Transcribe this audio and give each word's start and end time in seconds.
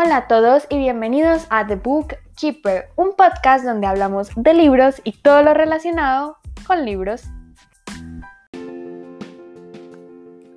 Hola 0.00 0.16
a 0.16 0.28
todos 0.28 0.64
y 0.70 0.78
bienvenidos 0.78 1.48
a 1.50 1.66
The 1.66 1.74
Book 1.74 2.14
Keeper, 2.36 2.90
un 2.94 3.16
podcast 3.16 3.64
donde 3.64 3.88
hablamos 3.88 4.30
de 4.36 4.54
libros 4.54 5.00
y 5.02 5.10
todo 5.10 5.42
lo 5.42 5.54
relacionado 5.54 6.36
con 6.68 6.84
libros. 6.84 7.24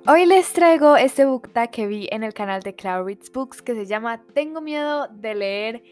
Hoy 0.06 0.26
les 0.26 0.52
traigo 0.52 0.96
este 0.96 1.24
book 1.24 1.52
tag 1.52 1.72
que 1.72 1.88
vi 1.88 2.08
en 2.12 2.22
el 2.22 2.34
canal 2.34 2.62
de 2.62 2.76
Cloud 2.76 3.04
Reads 3.04 3.32
Books 3.32 3.62
que 3.62 3.74
se 3.74 3.86
llama 3.86 4.22
Tengo 4.32 4.60
miedo 4.60 5.08
de 5.08 5.34
leer 5.34 5.82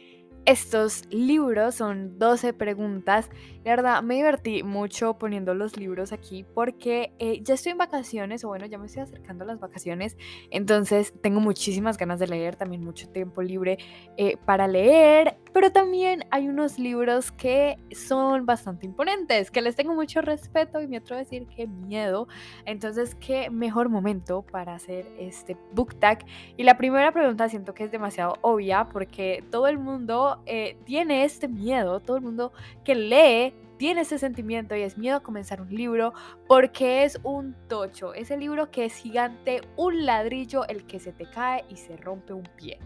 estos 0.46 1.04
libros 1.10 1.74
son 1.74 2.18
12 2.18 2.52
preguntas. 2.52 3.30
La 3.64 3.72
verdad, 3.76 4.02
me 4.02 4.14
divertí 4.14 4.62
mucho 4.62 5.18
poniendo 5.18 5.54
los 5.54 5.76
libros 5.76 6.12
aquí 6.12 6.44
porque 6.54 7.12
eh, 7.18 7.40
ya 7.42 7.54
estoy 7.54 7.72
en 7.72 7.78
vacaciones, 7.78 8.44
o 8.44 8.48
bueno, 8.48 8.66
ya 8.66 8.78
me 8.78 8.86
estoy 8.86 9.02
acercando 9.02 9.44
a 9.44 9.46
las 9.46 9.60
vacaciones. 9.60 10.16
Entonces, 10.50 11.12
tengo 11.20 11.40
muchísimas 11.40 11.98
ganas 11.98 12.18
de 12.18 12.26
leer, 12.26 12.56
también 12.56 12.82
mucho 12.82 13.08
tiempo 13.08 13.42
libre 13.42 13.78
eh, 14.16 14.36
para 14.46 14.66
leer. 14.66 15.36
Pero 15.52 15.72
también 15.72 16.24
hay 16.30 16.48
unos 16.48 16.78
libros 16.78 17.32
que 17.32 17.76
son 17.92 18.46
bastante 18.46 18.86
imponentes, 18.86 19.50
que 19.50 19.60
les 19.62 19.74
tengo 19.74 19.94
mucho 19.94 20.20
respeto 20.20 20.80
y 20.80 20.86
me 20.86 20.98
atrevo 20.98 21.16
a 21.16 21.24
decir 21.24 21.46
que 21.48 21.66
miedo. 21.66 22.28
Entonces, 22.66 23.16
qué 23.16 23.50
mejor 23.50 23.88
momento 23.88 24.42
para 24.42 24.74
hacer 24.74 25.06
este 25.18 25.56
book 25.72 25.98
tag. 25.98 26.24
Y 26.56 26.62
la 26.62 26.76
primera 26.78 27.12
pregunta 27.12 27.48
siento 27.48 27.74
que 27.74 27.84
es 27.84 27.90
demasiado 27.90 28.34
obvia 28.42 28.88
porque 28.88 29.42
todo 29.50 29.66
el 29.66 29.78
mundo 29.78 30.42
eh, 30.46 30.76
tiene 30.84 31.24
este 31.24 31.48
miedo, 31.48 32.00
todo 32.00 32.16
el 32.16 32.22
mundo 32.22 32.52
que 32.84 32.94
lee 32.94 33.54
tiene 33.76 34.02
ese 34.02 34.18
sentimiento 34.18 34.76
y 34.76 34.82
es 34.82 34.98
miedo 34.98 35.16
a 35.16 35.20
comenzar 35.20 35.62
un 35.62 35.74
libro 35.74 36.12
porque 36.46 37.04
es 37.04 37.18
un 37.22 37.56
tocho, 37.66 38.12
ese 38.12 38.36
libro 38.36 38.70
que 38.70 38.84
es 38.84 38.94
gigante, 38.94 39.62
un 39.76 40.04
ladrillo 40.04 40.68
el 40.68 40.84
que 40.84 41.00
se 41.00 41.12
te 41.12 41.24
cae 41.24 41.64
y 41.70 41.76
se 41.76 41.96
rompe 41.96 42.34
un 42.34 42.46
pie 42.56 42.78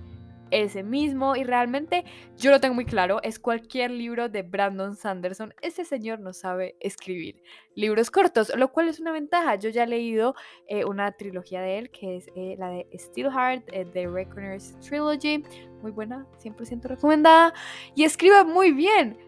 ese 0.51 0.83
mismo 0.83 1.37
y 1.37 1.45
realmente 1.45 2.05
yo 2.37 2.51
lo 2.51 2.61
tengo 2.61 2.75
muy 2.75 2.85
claro, 2.85 3.21
es 3.23 3.39
cualquier 3.39 3.91
libro 3.91 4.29
de 4.29 4.43
Brandon 4.43 4.97
Sanderson. 4.97 5.55
Este 5.63 5.85
señor 5.85 6.21
no 6.21 6.33
sabe 6.33 6.77
escribir 6.81 7.43
libros 7.75 8.11
cortos, 8.11 8.53
lo 8.57 8.71
cual 8.73 8.89
es 8.89 9.01
una 9.01 9.13
ventaja. 9.13 9.57
Yo 9.57 9.71
ya 9.71 9.85
he 9.85 9.87
leído 9.87 10.35
eh, 10.69 10.85
una 10.85 11.13
trilogía 11.13 11.61
de 11.61 11.79
él 11.79 11.91
que 11.91 12.17
es 12.17 12.29
eh, 12.37 12.57
la 12.59 12.69
de 12.69 12.87
Steelheart, 12.95 13.65
eh, 13.73 13.87
The 13.93 14.07
Reckoners 14.07 14.79
Trilogy, 14.81 15.45
muy 15.83 15.91
buena, 15.91 16.27
100% 16.43 16.83
recomendada 16.85 17.53
y 17.95 18.05
escribe 18.05 18.45
muy 18.45 18.73
bien, 18.73 19.19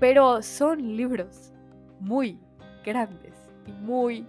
pero 0.00 0.42
son 0.42 0.96
libros 0.96 1.52
muy 2.00 2.38
grandes 2.84 3.34
y 3.66 3.72
muy 3.72 4.26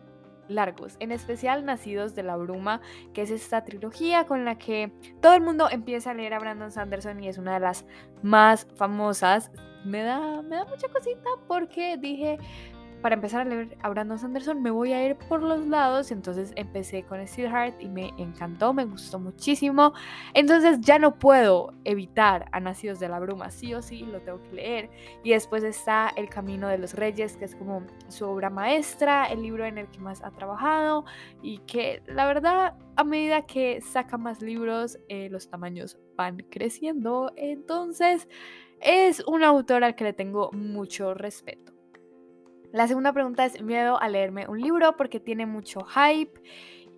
largos, 0.48 0.98
en 1.00 1.12
especial 1.12 1.66
Nacidos 1.66 2.16
de 2.16 2.24
la 2.24 2.36
Bruma, 2.36 2.82
que 3.14 3.22
es 3.24 3.32
esta 3.32 3.64
trilogía 3.64 4.26
con 4.26 4.46
la 4.46 4.58
que 4.58 4.92
todo 5.22 5.34
el 5.34 5.42
mundo 5.42 5.70
empieza 5.70 6.12
a 6.12 6.14
leer 6.14 6.34
a 6.34 6.40
Brandon 6.40 6.72
Sanderson 6.72 7.24
y 7.24 7.28
es 7.28 7.38
una 7.38 7.56
de 7.56 7.60
las 7.62 7.86
más 8.22 8.68
famosas. 8.76 9.52
Me 9.84 10.02
da, 10.02 10.42
me 10.42 10.56
da 10.56 10.66
mucha 10.66 10.88
cosita 10.88 11.30
porque 11.48 11.98
dije, 11.98 12.40
para 13.02 13.16
empezar 13.16 13.42
a 13.42 13.46
leer 13.46 13.78
a 13.82 13.90
Brandon 13.90 14.18
Sanderson 14.18 14.62
me 14.62 14.72
voy 14.72 14.94
a 14.94 15.06
ir 15.06 15.16
por 15.16 15.42
los 15.42 15.68
lados. 15.68 16.12
Entonces 16.12 16.54
empecé 16.56 17.04
con 17.04 17.26
Steelheart 17.26 17.82
y 17.82 17.88
me 17.88 18.14
encantó, 18.18 18.74
me 18.74 18.86
gustó 18.86 19.20
muchísimo. 19.20 19.94
Entonces 20.34 20.80
ya 20.82 21.00
no 21.00 21.20
puedo 21.20 21.74
evitar 21.84 22.48
a 22.52 22.60
Nacidos 22.60 23.00
de 23.00 23.10
la 23.10 23.20
Bruma, 23.20 23.52
sí 23.52 23.74
o 23.74 23.82
sí 23.82 24.02
lo 24.02 24.22
tengo 24.22 24.42
que 24.44 24.54
leer. 24.54 24.90
Y 25.24 25.32
después 25.32 25.64
está 25.64 26.12
El 26.16 26.30
Camino 26.30 26.68
de 26.68 26.78
los 26.78 26.94
Reyes, 26.94 27.38
que 27.38 27.46
es 27.46 27.56
como 27.56 27.84
su 28.08 28.26
obra 28.26 28.50
maestra, 28.50 29.26
el 29.26 29.42
libro 29.44 29.66
en 29.66 29.78
el 29.78 29.88
que 29.88 30.00
más 30.00 30.24
ha 30.24 30.32
trabajado 30.32 31.06
y 31.42 31.60
que 31.60 32.02
la 32.08 32.26
verdad 32.26 32.76
a 32.96 33.04
medida 33.04 33.46
que 33.46 33.82
saca 33.82 34.18
más 34.18 34.42
libros 34.42 34.98
eh, 35.10 35.30
los 35.30 35.50
tamaños 35.50 35.98
van 36.16 36.38
creciendo. 36.50 37.32
Entonces 37.36 38.28
es 38.82 39.22
un 39.28 39.44
autor 39.44 39.84
al 39.84 39.96
que 39.96 40.06
le 40.06 40.14
tengo 40.14 40.52
mucho 40.52 41.14
respeto. 41.14 41.75
La 42.76 42.90
segunda 42.90 43.14
pregunta 43.14 43.46
es 43.46 43.62
miedo 43.62 44.02
a 44.02 44.10
leerme 44.10 44.50
un 44.50 44.60
libro 44.60 44.98
porque 44.98 45.22
tiene 45.22 45.46
mucho 45.46 45.86
hype. 45.86 46.42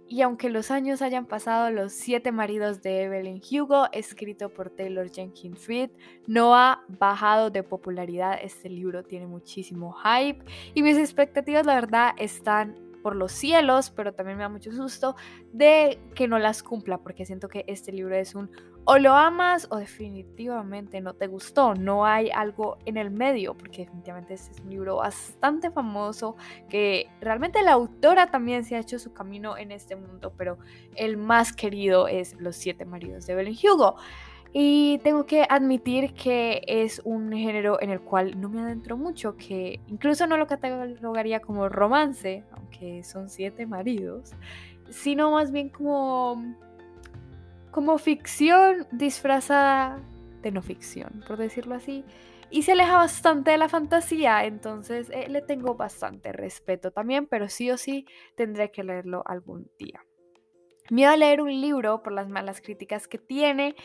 Y 0.08 0.24
aunque 0.24 0.50
los 0.50 0.72
años 0.72 1.04
hayan 1.04 1.28
pasado, 1.28 1.70
Los 1.70 1.94
siete 1.94 2.32
maridos 2.32 2.82
de 2.82 3.04
Evelyn 3.04 3.40
Hugo, 3.52 3.86
escrito 3.92 4.50
por 4.50 4.72
Taylor 4.72 5.08
Jenkins 5.12 5.68
Reid, 5.68 5.92
no 6.26 6.56
ha 6.56 6.84
bajado 6.88 7.52
de 7.52 7.62
popularidad. 7.62 8.40
Este 8.42 8.70
libro 8.70 9.04
tiene 9.04 9.28
muchísimo 9.28 9.94
hype 9.94 10.44
y 10.74 10.82
mis 10.82 10.98
expectativas, 10.98 11.64
la 11.68 11.76
verdad, 11.76 12.16
están 12.18 12.87
por 13.08 13.16
los 13.16 13.32
cielos, 13.32 13.90
pero 13.90 14.14
también 14.14 14.38
me 14.38 14.44
da 14.44 14.50
mucho 14.50 14.70
susto 14.74 15.16
de 15.54 15.98
que 16.14 16.28
no 16.28 16.40
las 16.40 16.62
cumpla, 16.62 16.98
porque 16.98 17.26
siento 17.26 17.48
que 17.48 17.64
este 17.66 17.94
libro 17.94 18.14
es 18.18 18.36
un 18.36 18.52
o 18.84 18.98
lo 18.98 19.14
amas 19.14 19.66
o 19.72 19.78
definitivamente 19.78 21.00
no 21.00 21.14
te 21.14 21.28
gustó. 21.28 21.74
No 21.74 22.06
hay 22.06 22.30
algo 22.30 22.80
en 22.84 22.98
el 22.98 23.10
medio, 23.10 23.54
porque 23.54 23.86
definitivamente 23.86 24.34
este 24.34 24.52
es 24.52 24.60
un 24.60 24.72
libro 24.72 24.98
bastante 24.98 25.72
famoso, 25.72 26.36
que 26.68 27.10
realmente 27.22 27.62
la 27.62 27.72
autora 27.72 28.30
también 28.30 28.66
se 28.66 28.76
ha 28.76 28.80
hecho 28.80 29.00
su 29.00 29.14
camino 29.14 29.58
en 29.58 29.72
este 29.72 29.96
mundo, 29.96 30.34
pero 30.38 30.58
el 30.96 31.16
más 31.16 31.54
querido 31.54 32.10
es 32.10 32.36
Los 32.42 32.58
siete 32.58 32.84
maridos 32.84 33.26
de 33.26 33.32
Evelyn 33.32 33.56
Hugo. 33.64 33.96
Y 34.60 34.98
tengo 35.04 35.28
que 35.28 35.46
admitir 35.48 36.16
que 36.16 36.64
es 36.66 37.00
un 37.06 37.32
género 37.32 37.80
en 37.80 37.92
el 37.92 38.02
cual 38.02 38.42
no 38.42 38.50
me 38.50 38.62
adentro 38.62 38.98
mucho, 38.98 39.38
que 39.38 39.82
incluso 39.86 40.26
no 40.26 40.36
lo 40.36 40.48
catalogaría 40.48 41.42
como 41.42 41.70
romance, 41.70 42.44
aunque 42.54 43.04
son 43.04 43.30
siete 43.30 43.68
maridos, 43.68 44.32
sino 44.90 45.30
más 45.30 45.52
bien 45.52 45.70
como, 45.70 46.44
como 47.70 48.00
ficción 48.00 48.88
disfrazada 48.92 50.00
de 50.42 50.52
no 50.52 50.64
ficción, 50.64 51.24
por 51.28 51.38
decirlo 51.38 51.76
así. 51.76 52.04
Y 52.50 52.64
se 52.64 52.72
aleja 52.72 52.96
bastante 52.96 53.52
de 53.52 53.60
la 53.60 53.70
fantasía, 53.70 54.44
entonces 54.44 55.12
eh, 55.14 55.28
le 55.30 55.44
tengo 55.44 55.76
bastante 55.76 56.32
respeto 56.32 56.90
también, 56.90 57.28
pero 57.28 57.48
sí 57.48 57.70
o 57.70 57.78
sí 57.78 58.08
tendré 58.34 58.72
que 58.72 58.84
leerlo 58.84 59.22
algún 59.28 59.70
día. 59.78 60.04
Miedo 60.90 61.12
a 61.12 61.18
leer 61.18 61.42
un 61.42 61.62
libro 61.62 62.02
por 62.02 62.14
las 62.14 62.30
malas 62.30 62.62
críticas 62.62 63.08
que 63.08 63.18
tiene 63.18 63.76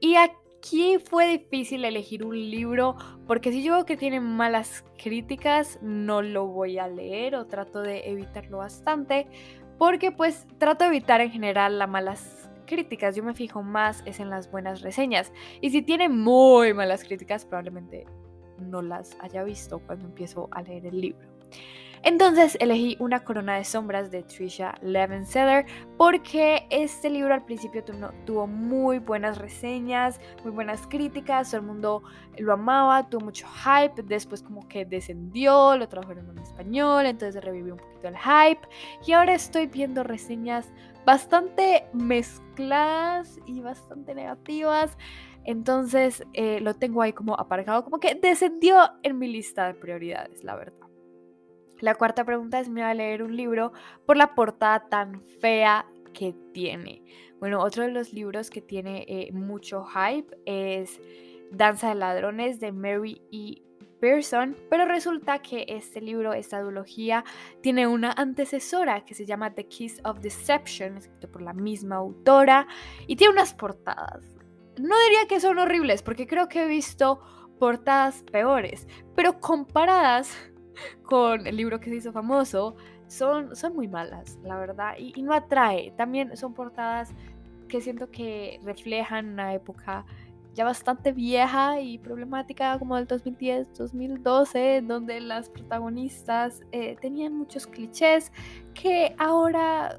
y 0.00 0.16
aquí 0.16 0.98
fue 1.04 1.26
difícil 1.38 1.84
elegir 1.84 2.24
un 2.24 2.34
libro 2.34 2.96
porque 3.26 3.52
si 3.52 3.62
yo 3.62 3.74
veo 3.74 3.84
que 3.84 3.96
tiene 3.96 4.20
malas 4.20 4.84
críticas 5.02 5.78
no 5.82 6.22
lo 6.22 6.46
voy 6.46 6.78
a 6.78 6.88
leer 6.88 7.36
o 7.36 7.46
trato 7.46 7.80
de 7.80 8.08
evitarlo 8.10 8.58
bastante 8.58 9.26
porque 9.78 10.12
pues 10.12 10.46
trato 10.58 10.84
de 10.84 10.88
evitar 10.88 11.20
en 11.20 11.30
general 11.30 11.78
las 11.78 11.88
malas 11.88 12.50
críticas. 12.66 13.14
Yo 13.14 13.22
me 13.22 13.34
fijo 13.34 13.62
más 13.62 14.02
es 14.06 14.20
en 14.20 14.30
las 14.30 14.50
buenas 14.50 14.80
reseñas 14.80 15.32
y 15.60 15.70
si 15.70 15.82
tiene 15.82 16.08
muy 16.08 16.74
malas 16.74 17.04
críticas 17.04 17.44
probablemente 17.44 18.06
no 18.58 18.82
las 18.82 19.16
haya 19.20 19.44
visto 19.44 19.80
cuando 19.80 20.06
empiezo 20.06 20.48
a 20.50 20.62
leer 20.62 20.86
el 20.86 21.00
libro. 21.00 21.35
Entonces 22.06 22.56
elegí 22.60 22.96
Una 23.00 23.24
corona 23.24 23.56
de 23.56 23.64
sombras 23.64 24.12
de 24.12 24.22
Trisha 24.22 24.76
Levenseller 24.80 25.66
porque 25.96 26.64
este 26.70 27.10
libro 27.10 27.34
al 27.34 27.44
principio 27.44 27.82
tuvo 28.24 28.46
muy 28.46 29.00
buenas 29.00 29.38
reseñas, 29.38 30.20
muy 30.44 30.52
buenas 30.52 30.86
críticas, 30.86 31.50
todo 31.50 31.62
el 31.62 31.66
mundo 31.66 32.02
lo 32.38 32.52
amaba, 32.52 33.08
tuvo 33.10 33.24
mucho 33.24 33.48
hype, 33.48 34.04
después 34.04 34.40
como 34.40 34.68
que 34.68 34.84
descendió, 34.84 35.76
lo 35.76 35.88
trajeron 35.88 36.30
en 36.30 36.38
español, 36.38 37.06
entonces 37.06 37.42
revivió 37.42 37.74
un 37.74 37.80
poquito 37.80 38.06
el 38.06 38.16
hype 38.18 38.60
y 39.04 39.10
ahora 39.10 39.34
estoy 39.34 39.66
viendo 39.66 40.04
reseñas 40.04 40.72
bastante 41.04 41.86
mezcladas 41.92 43.36
y 43.46 43.62
bastante 43.62 44.14
negativas. 44.14 44.96
Entonces 45.42 46.24
eh, 46.34 46.60
lo 46.60 46.74
tengo 46.74 47.02
ahí 47.02 47.12
como 47.12 47.34
aparcado, 47.34 47.82
como 47.82 47.98
que 47.98 48.14
descendió 48.14 48.92
en 49.02 49.18
mi 49.18 49.26
lista 49.26 49.66
de 49.66 49.74
prioridades, 49.74 50.44
la 50.44 50.54
verdad. 50.54 50.85
La 51.80 51.94
cuarta 51.94 52.24
pregunta 52.24 52.60
es, 52.60 52.68
¿me 52.68 52.82
va 52.82 52.90
a 52.90 52.94
leer 52.94 53.22
un 53.22 53.36
libro 53.36 53.72
por 54.06 54.16
la 54.16 54.34
portada 54.34 54.88
tan 54.88 55.22
fea 55.40 55.86
que 56.14 56.34
tiene? 56.52 57.02
Bueno, 57.38 57.60
otro 57.60 57.82
de 57.82 57.90
los 57.90 58.12
libros 58.12 58.48
que 58.48 58.62
tiene 58.62 59.04
eh, 59.08 59.30
mucho 59.32 59.84
hype 59.84 60.36
es 60.46 61.00
Danza 61.50 61.90
de 61.90 61.96
Ladrones 61.96 62.60
de 62.60 62.72
Mary 62.72 63.20
E. 63.30 63.62
Pearson, 64.00 64.56
pero 64.68 64.84
resulta 64.84 65.40
que 65.40 65.64
este 65.68 66.00
libro, 66.00 66.32
esta 66.32 66.60
duología, 66.60 67.24
tiene 67.62 67.86
una 67.86 68.12
antecesora 68.12 69.04
que 69.04 69.14
se 69.14 69.26
llama 69.26 69.54
The 69.54 69.66
Kiss 69.66 70.00
of 70.04 70.20
Deception, 70.20 70.98
escrito 70.98 71.30
por 71.30 71.42
la 71.42 71.54
misma 71.54 71.96
autora, 71.96 72.66
y 73.06 73.16
tiene 73.16 73.32
unas 73.32 73.54
portadas. 73.54 74.22
No 74.78 74.94
diría 75.04 75.26
que 75.28 75.40
son 75.40 75.58
horribles, 75.58 76.02
porque 76.02 76.26
creo 76.26 76.48
que 76.48 76.64
he 76.64 76.68
visto 76.68 77.20
portadas 77.58 78.22
peores, 78.24 78.86
pero 79.14 79.40
comparadas 79.40 80.36
con 81.02 81.46
el 81.46 81.56
libro 81.56 81.80
que 81.80 81.90
se 81.90 81.96
hizo 81.96 82.12
famoso, 82.12 82.76
son, 83.06 83.54
son 83.54 83.74
muy 83.74 83.88
malas, 83.88 84.38
la 84.42 84.56
verdad, 84.58 84.94
y, 84.98 85.20
no 85.22 85.32
atrae. 85.32 85.92
También 85.96 86.36
son 86.36 86.54
portadas 86.54 87.14
que 87.68 87.80
siento 87.80 88.10
que 88.10 88.60
reflejan 88.64 89.30
una 89.30 89.54
época 89.54 90.04
ya 90.54 90.64
bastante 90.64 91.12
vieja 91.12 91.80
y 91.80 91.98
problemática 91.98 92.78
como 92.78 92.96
del 92.96 93.06
2010, 93.06 93.74
2012, 93.74 94.82
donde 94.82 95.20
las 95.20 95.50
protagonistas 95.50 96.62
eh, 96.72 96.96
tenían 97.00 97.34
muchos 97.34 97.66
clichés 97.66 98.32
que 98.72 99.14
ahora 99.18 99.98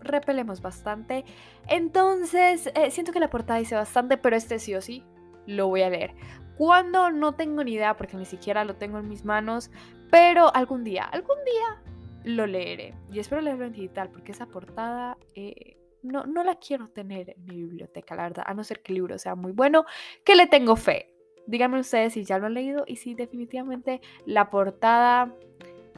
repelemos 0.00 0.60
bastante. 0.60 1.24
Entonces, 1.68 2.70
eh, 2.74 2.90
siento 2.90 3.12
que 3.12 3.20
la 3.20 3.30
portada 3.30 3.60
dice 3.60 3.76
bastante, 3.76 4.16
pero 4.16 4.36
este 4.36 4.58
sí 4.58 4.74
o 4.74 4.80
sí 4.80 5.04
lo 5.46 5.68
voy 5.68 5.82
a 5.82 5.90
leer. 5.90 6.14
Cuando 6.56 7.10
no 7.10 7.34
tengo 7.34 7.64
ni 7.64 7.72
idea, 7.72 7.96
porque 7.96 8.16
ni 8.16 8.24
siquiera 8.24 8.64
lo 8.64 8.76
tengo 8.76 8.98
en 8.98 9.08
mis 9.08 9.24
manos, 9.24 9.70
pero 10.10 10.54
algún 10.54 10.84
día, 10.84 11.04
algún 11.04 11.38
día 11.44 11.82
lo 12.24 12.46
leeré. 12.46 12.94
Y 13.12 13.18
espero 13.18 13.40
leerlo 13.40 13.64
en 13.66 13.72
digital, 13.72 14.10
porque 14.10 14.32
esa 14.32 14.46
portada 14.46 15.18
eh, 15.34 15.76
no, 16.02 16.24
no 16.24 16.44
la 16.44 16.56
quiero 16.56 16.88
tener 16.88 17.30
en 17.30 17.44
mi 17.44 17.56
biblioteca, 17.56 18.14
la 18.14 18.24
verdad, 18.24 18.44
a 18.46 18.54
no 18.54 18.62
ser 18.62 18.82
que 18.82 18.92
el 18.92 18.96
libro 18.96 19.18
sea 19.18 19.34
muy 19.34 19.52
bueno, 19.52 19.84
que 20.24 20.36
le 20.36 20.46
tengo 20.46 20.76
fe. 20.76 21.10
Díganme 21.46 21.80
ustedes 21.80 22.14
si 22.14 22.24
ya 22.24 22.38
lo 22.38 22.46
han 22.46 22.54
leído 22.54 22.84
y 22.86 22.96
si 22.96 23.14
definitivamente 23.14 24.00
la 24.24 24.50
portada 24.50 25.34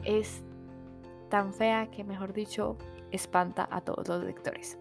es 0.03 0.43
tan 1.29 1.53
fea 1.53 1.89
que, 1.91 2.03
mejor 2.03 2.33
dicho, 2.33 2.77
espanta 3.11 3.67
a 3.71 3.81
todos 3.81 4.07
los 4.07 4.23
lectores. 4.23 4.77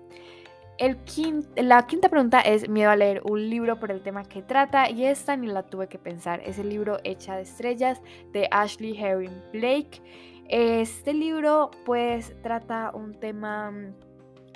La 1.57 1.87
quinta 1.87 2.11
pregunta 2.11 2.41
es 2.41 2.69
miedo 2.69 2.91
a 2.91 2.97
leer 2.97 3.23
un 3.25 3.49
libro 3.49 3.81
por 3.81 3.91
el 3.91 4.03
tema 4.03 4.25
que 4.25 4.43
trata 4.43 4.91
y 4.91 5.07
esta 5.07 5.35
ni 5.35 5.47
la 5.47 5.63
tuve 5.63 5.89
que 5.89 5.99
pensar. 5.99 6.41
Es 6.45 6.59
el 6.59 6.69
libro 6.69 6.99
Hecha 7.03 7.37
de 7.37 7.43
Estrellas 7.43 8.03
de 8.33 8.47
Ashley 8.51 8.95
Herring 8.99 9.43
Blake. 9.53 10.03
Este 10.49 11.15
libro 11.15 11.71
pues 11.87 12.35
trata 12.43 12.91
un 12.95 13.19
tema 13.19 13.73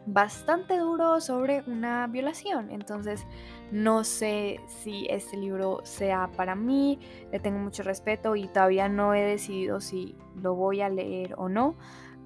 bastante 0.05 0.76
duro 0.76 1.22
sobre 1.22 1.62
una 1.67 2.06
violación. 2.06 2.70
Entonces 2.70 3.26
no 3.73 4.05
sé 4.05 4.61
si 4.66 5.06
este 5.08 5.38
libro 5.38 5.81
sea 5.84 6.31
para 6.37 6.55
mí. 6.55 6.99
Le 7.32 7.40
tengo 7.40 7.58
mucho 7.58 7.82
respeto 7.82 8.37
y 8.37 8.46
todavía 8.46 8.90
no 8.90 9.14
he 9.14 9.23
decidido 9.23 9.81
si 9.81 10.16
lo 10.37 10.55
voy 10.55 10.82
a 10.82 10.90
leer 10.90 11.34
o 11.38 11.49
no 11.49 11.76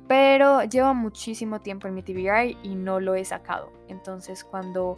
pero 0.06 0.62
lleva 0.64 0.92
muchísimo 0.92 1.60
tiempo 1.60 1.88
en 1.88 1.94
mi 1.94 2.02
TBR 2.02 2.56
y 2.62 2.74
no 2.74 3.00
lo 3.00 3.14
he 3.14 3.24
sacado. 3.24 3.72
Entonces 3.88 4.44
cuando 4.44 4.96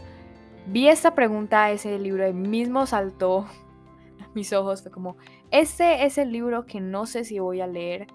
vi 0.67 0.88
esta 0.88 1.14
pregunta, 1.14 1.70
ese 1.70 1.99
libro 1.99 2.32
mismo 2.32 2.87
saltó 2.87 3.41
a 4.20 4.29
mis 4.35 4.53
ojos, 4.53 4.82
fue 4.82 4.91
como, 4.91 5.17
este 5.50 6.05
es 6.05 6.19
el 6.19 6.32
libro 6.32 6.67
que 6.67 6.81
no 6.81 7.06
sé 7.06 7.25
si 7.25 7.38
voy 7.38 7.61
a 7.61 7.67
leer 7.67 8.06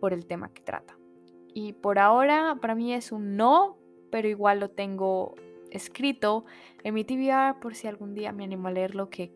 por 0.00 0.12
el 0.12 0.26
tema 0.26 0.52
que 0.52 0.62
trata. 0.62 0.96
Y 1.54 1.72
por 1.72 1.98
ahora 1.98 2.58
para 2.60 2.74
mí 2.74 2.92
es 2.92 3.10
un 3.10 3.36
no, 3.36 3.78
pero 4.10 4.28
igual 4.28 4.60
lo 4.60 4.70
tengo 4.70 5.34
escrito 5.70 6.44
en 6.84 6.94
mi 6.94 7.04
TBR 7.04 7.60
por 7.60 7.74
si 7.74 7.88
algún 7.88 8.14
día 8.14 8.32
me 8.32 8.44
animo 8.44 8.68
a 8.68 8.70
leerlo, 8.70 9.10
que 9.10 9.32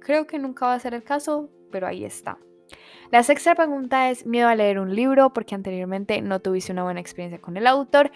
creo 0.00 0.26
que 0.26 0.38
nunca 0.38 0.66
va 0.66 0.74
a 0.74 0.80
ser 0.80 0.94
el 0.94 1.02
caso, 1.02 1.50
pero 1.70 1.86
ahí 1.86 2.04
está. 2.04 2.38
La 3.10 3.22
sexta 3.22 3.54
pregunta 3.54 4.10
es 4.10 4.26
miedo 4.26 4.48
a 4.48 4.54
leer 4.54 4.78
un 4.78 4.94
libro 4.94 5.32
porque 5.32 5.54
anteriormente 5.54 6.20
no 6.20 6.40
tuviste 6.40 6.72
una 6.72 6.82
buena 6.82 7.00
experiencia 7.00 7.40
con 7.40 7.56
el 7.56 7.66
autor. 7.66 8.12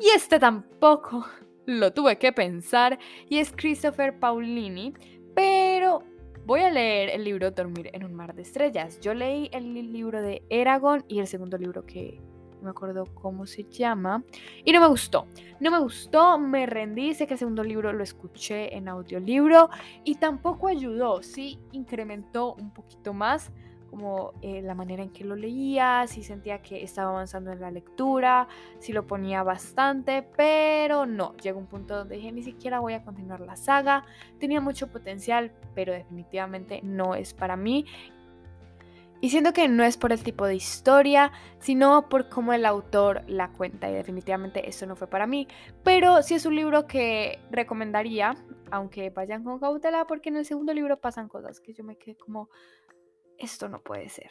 Y 0.00 0.08
este 0.16 0.38
tampoco 0.38 1.26
lo 1.66 1.92
tuve 1.92 2.16
que 2.16 2.32
pensar. 2.32 2.98
Y 3.28 3.38
es 3.38 3.52
Christopher 3.52 4.18
Paulini, 4.18 4.94
pero 5.34 6.02
voy 6.46 6.60
a 6.60 6.70
leer 6.70 7.10
el 7.10 7.24
libro 7.24 7.50
Dormir 7.50 7.90
en 7.92 8.04
un 8.04 8.14
mar 8.14 8.34
de 8.34 8.40
estrellas. 8.40 8.98
Yo 9.00 9.12
leí 9.12 9.50
el 9.52 9.74
libro 9.92 10.22
de 10.22 10.42
Eragon 10.48 11.04
y 11.08 11.18
el 11.18 11.26
segundo 11.26 11.58
libro 11.58 11.84
que 11.84 12.18
no 12.56 12.62
me 12.62 12.70
acuerdo 12.70 13.04
cómo 13.12 13.44
se 13.44 13.64
llama. 13.64 14.24
Y 14.64 14.72
no 14.72 14.80
me 14.80 14.88
gustó. 14.88 15.26
No 15.60 15.70
me 15.70 15.78
gustó, 15.78 16.38
me 16.38 16.64
rendí, 16.64 17.12
sé 17.12 17.26
que 17.26 17.34
el 17.34 17.38
segundo 17.38 17.62
libro 17.62 17.92
lo 17.92 18.02
escuché 18.02 18.74
en 18.74 18.88
audiolibro 18.88 19.68
y 20.04 20.14
tampoco 20.14 20.68
ayudó, 20.68 21.22
sí 21.22 21.58
incrementó 21.72 22.54
un 22.54 22.72
poquito 22.72 23.12
más 23.12 23.52
como 23.92 24.32
eh, 24.40 24.62
la 24.62 24.74
manera 24.74 25.02
en 25.02 25.10
que 25.10 25.22
lo 25.22 25.36
leía, 25.36 26.06
si 26.08 26.22
sentía 26.22 26.62
que 26.62 26.82
estaba 26.82 27.10
avanzando 27.10 27.52
en 27.52 27.60
la 27.60 27.70
lectura, 27.70 28.48
si 28.78 28.94
lo 28.94 29.06
ponía 29.06 29.42
bastante, 29.42 30.22
pero 30.34 31.04
no, 31.04 31.36
llegó 31.36 31.58
un 31.58 31.66
punto 31.66 31.98
donde 31.98 32.16
dije 32.16 32.32
ni 32.32 32.42
siquiera 32.42 32.80
voy 32.80 32.94
a 32.94 33.04
continuar 33.04 33.40
la 33.40 33.54
saga, 33.54 34.06
tenía 34.40 34.62
mucho 34.62 34.88
potencial, 34.88 35.52
pero 35.74 35.92
definitivamente 35.92 36.80
no 36.82 37.14
es 37.14 37.34
para 37.34 37.54
mí. 37.54 37.84
Y 39.20 39.30
siento 39.30 39.52
que 39.52 39.68
no 39.68 39.84
es 39.84 39.96
por 39.98 40.10
el 40.10 40.20
tipo 40.24 40.46
de 40.46 40.56
historia, 40.56 41.30
sino 41.60 42.08
por 42.08 42.28
cómo 42.28 42.54
el 42.54 42.66
autor 42.66 43.22
la 43.28 43.52
cuenta. 43.52 43.88
Y 43.88 43.94
definitivamente 43.94 44.68
eso 44.68 44.84
no 44.84 44.96
fue 44.96 45.06
para 45.06 45.28
mí. 45.28 45.46
Pero 45.84 46.24
sí 46.24 46.34
es 46.34 46.44
un 46.44 46.56
libro 46.56 46.88
que 46.88 47.38
recomendaría, 47.52 48.34
aunque 48.72 49.10
vayan 49.10 49.44
con 49.44 49.60
cautela, 49.60 50.08
porque 50.08 50.30
en 50.30 50.38
el 50.38 50.44
segundo 50.44 50.74
libro 50.74 50.96
pasan 50.96 51.28
cosas 51.28 51.60
que 51.60 51.72
yo 51.72 51.84
me 51.84 51.94
quedé 51.94 52.16
como, 52.16 52.50
esto 53.42 53.68
no 53.68 53.80
puede 53.80 54.08
ser. 54.08 54.30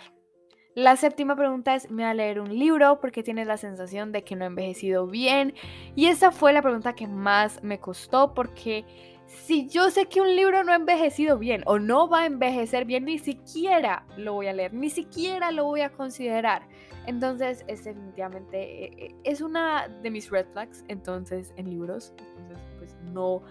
La 0.73 0.95
séptima 0.95 1.35
pregunta 1.35 1.75
es, 1.75 1.91
¿me 1.91 2.03
va 2.03 2.11
a 2.11 2.13
leer 2.13 2.39
un 2.39 2.57
libro 2.57 3.01
porque 3.01 3.23
tienes 3.23 3.45
la 3.45 3.57
sensación 3.57 4.13
de 4.13 4.23
que 4.23 4.37
no 4.37 4.45
he 4.45 4.47
envejecido 4.47 5.05
bien? 5.05 5.53
Y 5.95 6.05
esa 6.05 6.31
fue 6.31 6.53
la 6.53 6.61
pregunta 6.61 6.93
que 6.93 7.07
más 7.07 7.61
me 7.61 7.79
costó 7.79 8.33
porque 8.33 8.85
si 9.25 9.67
yo 9.67 9.89
sé 9.89 10.05
que 10.05 10.21
un 10.21 10.33
libro 10.33 10.63
no 10.63 10.71
ha 10.71 10.75
envejecido 10.75 11.37
bien 11.37 11.63
o 11.65 11.77
no 11.77 12.07
va 12.07 12.21
a 12.21 12.25
envejecer 12.25 12.85
bien, 12.85 13.05
ni 13.05 13.19
siquiera 13.19 14.05
lo 14.15 14.33
voy 14.33 14.47
a 14.47 14.53
leer, 14.53 14.73
ni 14.73 14.89
siquiera 14.89 15.51
lo 15.51 15.65
voy 15.65 15.81
a 15.81 15.89
considerar. 15.89 16.67
Entonces, 17.05 17.65
es 17.67 17.83
definitivamente, 17.83 18.85
eh, 18.85 18.91
eh, 18.97 19.15
es 19.23 19.41
una 19.41 19.87
de 19.87 20.11
mis 20.11 20.29
red 20.29 20.45
flags, 20.53 20.85
entonces, 20.87 21.53
en 21.57 21.69
libros. 21.69 22.13
Entonces, 22.37 22.73
pues 22.77 22.95
no, 23.11 23.41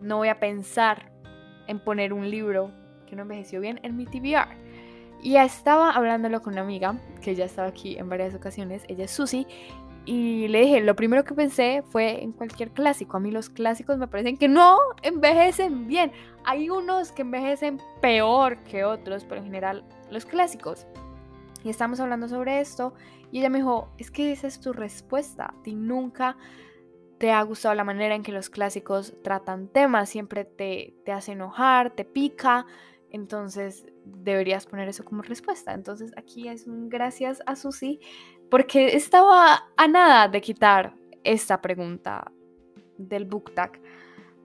no 0.00 0.18
voy 0.18 0.28
a 0.28 0.40
pensar 0.40 1.12
en 1.68 1.78
poner 1.78 2.12
un 2.12 2.28
libro 2.28 2.72
que 3.06 3.14
no 3.14 3.22
envejeció 3.22 3.60
bien 3.60 3.78
en 3.82 3.96
mi 3.96 4.06
TBR. 4.06 4.69
Y 5.22 5.36
estaba 5.36 5.90
hablándolo 5.90 6.42
con 6.42 6.54
una 6.54 6.62
amiga 6.62 6.98
que 7.20 7.34
ya 7.34 7.44
estaba 7.44 7.68
aquí 7.68 7.98
en 7.98 8.08
varias 8.08 8.34
ocasiones, 8.34 8.84
ella 8.88 9.04
es 9.04 9.10
Susi, 9.10 9.46
y 10.06 10.48
le 10.48 10.62
dije, 10.62 10.80
lo 10.80 10.96
primero 10.96 11.24
que 11.24 11.34
pensé 11.34 11.82
fue 11.86 12.22
en 12.22 12.32
cualquier 12.32 12.70
clásico. 12.70 13.16
A 13.16 13.20
mí 13.20 13.30
los 13.30 13.50
clásicos 13.50 13.98
me 13.98 14.08
parecen 14.08 14.36
que 14.38 14.48
no 14.48 14.78
envejecen 15.02 15.86
bien. 15.86 16.10
Hay 16.44 16.70
unos 16.70 17.12
que 17.12 17.22
envejecen 17.22 17.80
peor 18.00 18.62
que 18.64 18.84
otros, 18.84 19.24
pero 19.24 19.40
en 19.40 19.46
general 19.46 19.84
los 20.10 20.24
clásicos. 20.24 20.86
Y 21.62 21.68
estamos 21.68 22.00
hablando 22.00 22.28
sobre 22.28 22.60
esto 22.60 22.94
y 23.30 23.40
ella 23.40 23.50
me 23.50 23.58
dijo, 23.58 23.92
es 23.98 24.10
que 24.10 24.32
esa 24.32 24.46
es 24.46 24.60
tu 24.60 24.72
respuesta. 24.72 25.54
A 25.56 25.62
ti 25.62 25.74
nunca 25.74 26.36
te 27.18 27.30
ha 27.30 27.42
gustado 27.42 27.74
la 27.74 27.84
manera 27.84 28.14
en 28.14 28.22
que 28.22 28.32
los 28.32 28.48
clásicos 28.48 29.14
tratan 29.22 29.68
temas, 29.68 30.08
siempre 30.08 30.46
te, 30.46 30.94
te 31.04 31.12
hace 31.12 31.32
enojar, 31.32 31.90
te 31.90 32.06
pica. 32.06 32.64
Entonces 33.10 33.84
deberías 34.18 34.66
poner 34.66 34.88
eso 34.88 35.04
como 35.04 35.22
respuesta. 35.22 35.72
Entonces 35.72 36.12
aquí 36.16 36.48
es 36.48 36.66
un 36.66 36.88
gracias 36.88 37.42
a 37.46 37.56
Susi 37.56 38.00
porque 38.50 38.96
estaba 38.96 39.70
a 39.76 39.88
nada 39.88 40.28
de 40.28 40.40
quitar 40.40 40.94
esta 41.24 41.60
pregunta 41.60 42.32
del 42.98 43.24
book 43.24 43.54
tag. 43.54 43.80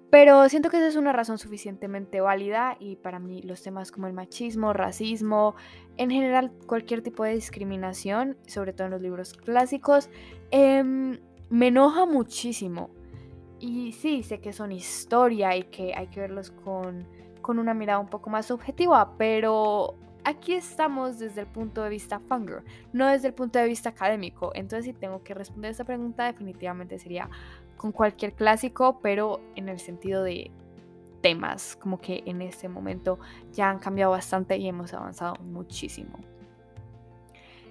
Pero 0.10 0.48
siento 0.48 0.70
que 0.70 0.78
esa 0.78 0.88
es 0.88 0.96
una 0.96 1.12
razón 1.12 1.38
suficientemente 1.38 2.22
válida 2.22 2.78
y 2.80 2.96
para 2.96 3.20
mí 3.20 3.42
los 3.42 3.62
temas 3.62 3.92
como 3.92 4.08
el 4.08 4.14
machismo, 4.14 4.72
racismo, 4.72 5.56
en 5.98 6.10
general 6.10 6.52
cualquier 6.68 7.02
tipo 7.02 7.24
de 7.24 7.34
discriminación, 7.34 8.38
sobre 8.48 8.72
todo 8.72 8.86
en 8.86 8.92
los 8.92 9.02
libros 9.02 9.34
clásicos, 9.34 10.10
em, 10.52 11.20
me 11.50 11.68
enoja 11.68 12.06
muchísimo. 12.06 12.92
Y 13.60 13.94
sí, 13.94 14.24
sé 14.24 14.40
que 14.40 14.54
son 14.54 14.72
historia 14.72 15.56
y 15.56 15.64
que 15.64 15.94
hay 15.96 16.08
que 16.08 16.22
verlos 16.22 16.52
con 16.52 17.08
con 17.46 17.60
una 17.60 17.76
mirada 17.76 18.00
un 18.00 18.08
poco 18.08 18.32
más 18.32 18.50
objetiva, 18.50 19.12
pero 19.20 19.94
aquí 20.24 20.54
estamos 20.54 21.20
desde 21.20 21.42
el 21.42 21.48
punto 21.48 21.84
de 21.84 21.92
vista 21.92 22.20
fangirl, 22.20 22.64
no 22.92 23.06
desde 23.06 23.28
el 23.28 23.36
punto 23.36 23.60
de 23.60 23.68
vista 23.68 23.90
académico. 23.90 24.50
Entonces, 24.56 24.86
si 24.86 24.94
tengo 24.94 25.22
que 25.22 25.36
responder 25.36 25.70
esta 25.70 25.84
pregunta, 25.84 26.26
definitivamente 26.26 26.98
sería 26.98 27.30
con 27.78 27.92
cualquier 27.92 28.34
clásico, 28.34 29.00
pero 29.00 29.42
en 29.56 29.70
el 29.70 29.80
sentido 29.80 30.24
de 30.24 30.50
temas, 31.22 31.76
como 31.76 32.00
que 32.02 32.24
en 32.26 32.42
este 32.42 32.68
momento 32.68 33.20
ya 33.54 33.70
han 33.70 33.78
cambiado 33.78 34.14
bastante 34.14 34.58
y 34.58 34.68
hemos 34.68 34.96
avanzado 34.96 35.36
muchísimo. 35.44 36.18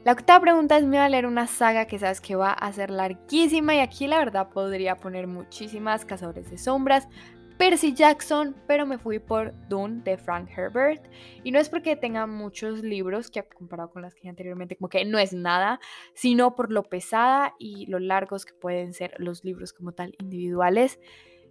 La 0.04 0.12
octava 0.12 0.38
pregunta 0.40 0.76
es, 0.76 0.84
me 0.84 0.98
voy 0.98 0.98
a 0.98 1.08
leer 1.08 1.24
una 1.24 1.46
saga 1.46 1.86
que 1.86 1.98
sabes 1.98 2.20
que 2.20 2.36
va 2.36 2.52
a 2.52 2.72
ser 2.74 2.90
larguísima 2.90 3.74
y 3.74 3.80
aquí 3.80 4.06
la 4.06 4.18
verdad 4.18 4.50
podría 4.50 4.96
poner 4.96 5.26
muchísimas 5.26 6.04
cazadores 6.04 6.50
de 6.50 6.58
sombras, 6.58 7.08
Percy 7.58 7.94
Jackson, 7.94 8.54
pero 8.66 8.84
me 8.84 8.98
fui 8.98 9.18
por 9.18 9.54
Dune 9.68 10.02
de 10.02 10.16
Frank 10.16 10.48
Herbert. 10.56 11.04
Y 11.44 11.52
no 11.52 11.58
es 11.58 11.68
porque 11.68 11.96
tenga 11.96 12.26
muchos 12.26 12.82
libros 12.82 13.30
que 13.30 13.42
comparado 13.44 13.90
con 13.90 14.02
las 14.02 14.14
que 14.14 14.28
anteriormente, 14.28 14.76
como 14.76 14.88
que 14.88 15.04
no 15.04 15.18
es 15.18 15.32
nada, 15.32 15.80
sino 16.14 16.56
por 16.56 16.72
lo 16.72 16.82
pesada 16.82 17.54
y 17.58 17.86
lo 17.86 17.98
largos 17.98 18.44
que 18.44 18.54
pueden 18.54 18.92
ser 18.92 19.14
los 19.18 19.44
libros 19.44 19.72
como 19.72 19.92
tal 19.92 20.14
individuales. 20.18 20.98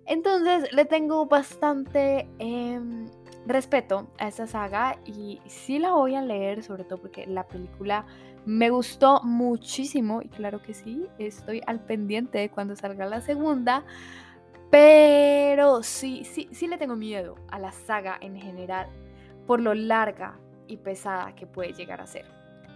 Entonces 0.05 0.72
le 0.74 0.83
tengo 0.86 1.25
bastante 1.27 2.27
em, 2.39 3.05
respeto 3.45 4.12
a 4.19 4.27
esta 4.27 4.48
saga 4.48 5.00
y 5.05 5.39
sí 5.48 5.79
la 5.79 5.91
voy 5.91 6.15
a 6.15 6.22
leer, 6.22 6.63
sobre 6.63 6.83
todo 6.83 7.00
porque 7.00 7.25
la 7.25 7.48
película 7.48 8.05
me 8.45 8.69
gustó 8.69 9.22
muchísimo 9.24 10.22
y 10.22 10.27
claro 10.27 10.62
que 10.62 10.74
sí, 10.74 11.07
estoy 11.17 11.62
al 11.65 11.79
pendiente 11.79 12.39
de 12.39 12.50
cuando 12.50 12.75
salga 12.75 13.05
la 13.05 13.22
segunda. 13.22 13.86
Pero 14.74 15.84
sí, 15.84 16.24
sí, 16.25 16.50
sí 16.51 16.65
le 16.65 16.80
tengo 16.80 16.96
miedo 16.96 17.36
a 17.51 17.60
la 17.60 17.72
saga 17.72 18.18
en 18.20 18.36
general 18.36 18.88
por 19.46 19.60
lo 19.60 19.75
larga 19.75 20.39
y 20.65 20.77
pesada 20.77 21.36
que 21.36 21.46
puede 21.46 21.74
llegar 21.74 22.01
a 22.01 22.08
ser. 22.08 22.25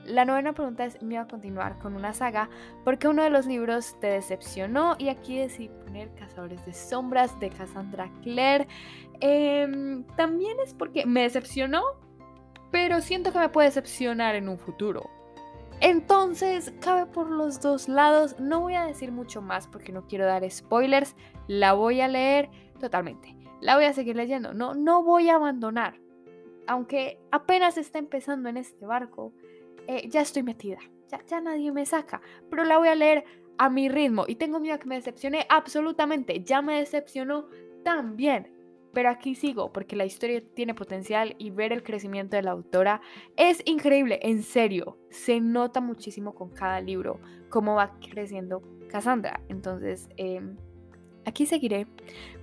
La 0.05 0.23
novena 0.23 0.53
pregunta 0.53 0.85
es, 0.85 1.01
¿me 1.01 1.15
iba 1.15 1.23
a 1.23 1.27
continuar 1.27 1.79
con 1.79 1.95
una 1.95 2.13
saga? 2.13 2.51
Porque 2.83 3.07
uno 3.07 3.23
de 3.23 3.31
los 3.31 3.47
libros 3.47 3.99
te 3.99 4.05
decepcionó 4.11 4.95
y 4.99 5.09
aquí 5.09 5.39
decidí 5.39 5.69
poner 5.69 6.13
Cazadores 6.13 6.63
de 6.67 6.73
Sombras 6.73 7.39
de 7.39 7.49
Cassandra 7.49 8.11
Clare. 8.21 8.67
Em, 9.19 10.03
también 10.15 10.59
es 10.59 10.75
porque 10.75 11.07
me 11.07 11.23
decepcionó, 11.23 11.81
pero 12.69 13.01
siento 13.01 13.33
que 13.33 13.39
me 13.39 13.49
puede 13.49 13.69
decepcionar 13.69 14.35
en 14.35 14.49
un 14.49 14.59
futuro. 14.59 15.16
Entonces, 15.79 16.73
cabe 16.81 17.05
por 17.05 17.29
los 17.29 17.61
dos 17.61 17.87
lados. 17.87 18.39
No 18.39 18.61
voy 18.61 18.73
a 18.73 18.85
decir 18.85 19.11
mucho 19.11 19.41
más 19.41 19.67
porque 19.67 19.91
no 19.91 20.07
quiero 20.07 20.25
dar 20.25 20.49
spoilers. 20.49 21.15
La 21.47 21.73
voy 21.73 22.01
a 22.01 22.07
leer 22.07 22.49
totalmente. 22.79 23.35
La 23.61 23.75
voy 23.75 23.85
a 23.85 23.93
seguir 23.93 24.15
leyendo. 24.15 24.53
No, 24.53 24.73
no 24.73 25.03
voy 25.03 25.29
a 25.29 25.35
abandonar. 25.35 25.99
Aunque 26.65 27.19
apenas 27.31 27.77
está 27.77 27.99
empezando 27.99 28.49
en 28.49 28.57
este 28.57 28.85
barco, 28.85 29.33
eh, 29.87 30.09
ya 30.09 30.21
estoy 30.21 30.43
metida. 30.43 30.79
Ya, 31.09 31.23
ya 31.25 31.41
nadie 31.41 31.71
me 31.71 31.85
saca. 31.85 32.21
Pero 32.49 32.63
la 32.65 32.77
voy 32.77 32.87
a 32.87 32.95
leer 32.95 33.23
a 33.59 33.69
mi 33.69 33.87
ritmo. 33.87 34.25
Y 34.27 34.35
tengo 34.35 34.59
miedo 34.59 34.75
a 34.75 34.79
que 34.79 34.87
me 34.87 34.95
decepcione 34.95 35.45
absolutamente. 35.47 36.43
Ya 36.43 36.61
me 36.63 36.79
decepcionó 36.79 37.47
también 37.83 38.56
pero 38.97 39.11
aquí 39.11 39.35
sigo 39.35 39.71
porque 39.71 39.95
la 39.95 40.05
historia 40.05 40.41
tiene 40.55 40.73
potencial 40.73 41.35
y 41.37 41.51
ver 41.51 41.71
el 41.71 41.83
crecimiento 41.83 42.35
de 42.35 42.41
la 42.41 42.49
autora 42.49 42.99
es 43.35 43.61
increíble, 43.65 44.17
en 44.23 44.41
serio, 44.41 44.97
se 45.11 45.39
nota 45.39 45.81
muchísimo 45.81 46.33
con 46.33 46.49
cada 46.49 46.81
libro 46.81 47.19
cómo 47.49 47.75
va 47.75 47.93
creciendo 47.99 48.63
Cassandra. 48.89 49.39
Entonces, 49.49 50.09
em, 50.17 50.57
aquí 51.25 51.45
seguiré. 51.45 51.85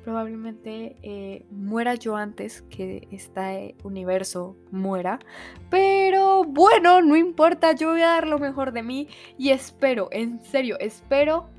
Probablemente 0.05 0.95
eh, 1.03 1.45
muera 1.51 1.97
yo 1.97 2.15
antes 2.15 2.63
que 2.63 3.09
este 3.11 3.75
universo 3.83 4.57
muera. 4.71 5.19
Pero 5.71 6.45
bueno, 6.45 7.03
no 7.03 7.17
importa, 7.17 7.73
yo 7.73 7.91
voy 7.91 8.03
a 8.03 8.11
dar 8.11 8.29
lo 8.29 8.39
mejor 8.39 8.71
de 8.71 8.85
mí 8.85 9.09
y 9.37 9.51
espero, 9.51 10.07
en 10.13 10.41
serio, 10.45 10.77
espero 10.79 11.51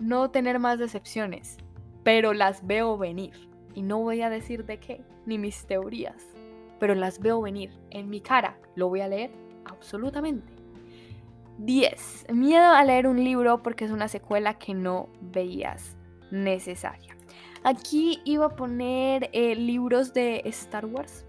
no 0.00 0.32
tener 0.32 0.58
más 0.58 0.80
decepciones. 0.80 1.58
Pero 2.02 2.32
las 2.32 2.66
veo 2.66 2.98
venir. 2.98 3.49
Y 3.74 3.82
no 3.82 3.98
voy 3.98 4.22
a 4.22 4.30
decir 4.30 4.64
de 4.64 4.78
qué, 4.78 5.02
ni 5.26 5.38
mis 5.38 5.66
teorías, 5.66 6.22
pero 6.78 6.94
las 6.94 7.20
veo 7.20 7.40
venir 7.40 7.70
en 7.90 8.08
mi 8.08 8.20
cara. 8.20 8.58
Lo 8.74 8.88
voy 8.88 9.00
a 9.00 9.08
leer 9.08 9.30
absolutamente. 9.64 10.52
10. 11.58 12.26
Miedo 12.32 12.72
a 12.72 12.84
leer 12.84 13.06
un 13.06 13.22
libro 13.22 13.62
porque 13.62 13.84
es 13.84 13.90
una 13.90 14.08
secuela 14.08 14.58
que 14.58 14.74
no 14.74 15.08
veías 15.20 15.96
necesaria. 16.30 17.16
Aquí 17.62 18.20
iba 18.24 18.46
a 18.46 18.56
poner 18.56 19.28
eh, 19.32 19.54
libros 19.54 20.14
de 20.14 20.42
Star 20.46 20.86
Wars, 20.86 21.26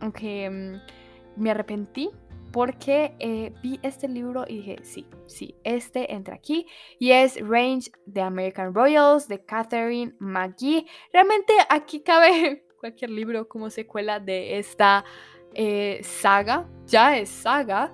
aunque 0.00 0.48
mm, 0.48 1.40
me 1.42 1.50
arrepentí 1.50 2.10
porque 2.56 3.14
eh, 3.18 3.52
vi 3.62 3.78
este 3.82 4.08
libro 4.08 4.46
y 4.48 4.56
dije, 4.56 4.78
sí, 4.82 5.06
sí, 5.26 5.54
este 5.62 6.14
entra 6.14 6.36
aquí. 6.36 6.66
Y 6.98 7.10
es 7.10 7.38
Range 7.46 7.90
de 8.06 8.22
American 8.22 8.72
Royals 8.72 9.28
de 9.28 9.44
Catherine 9.44 10.14
McGee. 10.20 10.86
Realmente 11.12 11.52
aquí 11.68 12.00
cabe 12.00 12.64
cualquier 12.80 13.10
libro 13.10 13.46
como 13.46 13.68
secuela 13.68 14.20
de 14.20 14.58
esta 14.58 15.04
eh, 15.52 16.00
saga. 16.02 16.66
Ya 16.86 17.18
es 17.18 17.28
saga. 17.28 17.92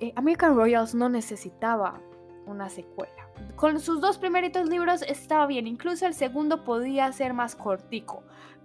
Eh, 0.00 0.12
American 0.16 0.54
Royals 0.54 0.94
no 0.94 1.08
necesitaba 1.08 1.98
una 2.44 2.68
secuela. 2.68 3.17
Con 3.56 3.80
sus 3.80 4.00
dos 4.00 4.18
primeritos 4.18 4.68
libros 4.68 5.02
estaba 5.02 5.46
bien, 5.46 5.66
incluso 5.66 6.06
el 6.06 6.14
segundo 6.14 6.64
podía 6.64 7.10
ser 7.12 7.34
más 7.34 7.56
cortico. 7.56 8.22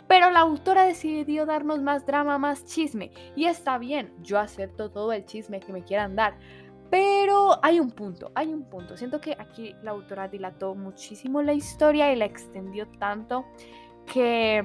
Pero 0.08 0.30
la 0.30 0.42
autora 0.42 0.84
decidió 0.84 1.46
darnos 1.46 1.82
más 1.82 2.06
drama, 2.06 2.38
más 2.38 2.66
chisme. 2.66 3.12
Y 3.36 3.46
está 3.46 3.78
bien, 3.78 4.14
yo 4.22 4.40
acepto 4.40 4.92
todo 4.92 5.14
el 5.14 5.26
chisme 5.26 5.60
que 5.60 5.74
me 5.74 5.84
quieran 5.84 6.16
dar. 6.16 6.38
Pero 6.92 7.58
hay 7.64 7.80
un 7.80 7.90
punto, 7.90 8.32
hay 8.36 8.54
un 8.54 8.66
punto. 8.70 8.96
Siento 8.98 9.20
que 9.20 9.36
aquí 9.40 9.76
la 9.82 9.92
autora 9.92 10.28
dilató 10.28 10.76
muchísimo 10.76 11.42
la 11.42 11.54
historia 11.54 12.14
y 12.14 12.16
la 12.16 12.26
extendió 12.26 12.88
tanto 13.00 13.46
que 14.06 14.64